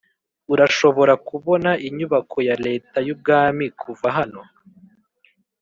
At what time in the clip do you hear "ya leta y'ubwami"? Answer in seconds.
2.49-3.65